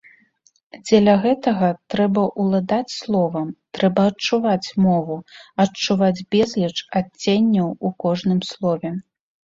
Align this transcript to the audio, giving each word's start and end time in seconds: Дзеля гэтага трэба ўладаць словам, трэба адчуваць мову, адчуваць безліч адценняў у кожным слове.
Дзеля 0.83 1.13
гэтага 1.25 1.67
трэба 1.93 2.23
ўладаць 2.43 2.95
словам, 3.01 3.47
трэба 3.79 4.01
адчуваць 4.13 4.73
мову, 4.87 5.17
адчуваць 5.65 6.25
безліч 6.37 6.75
адценняў 7.01 7.69
у 7.75 7.89
кожным 8.07 8.39
слове. 8.55 8.89